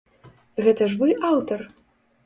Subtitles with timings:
[0.67, 1.59] Гэта ж вы аўтар?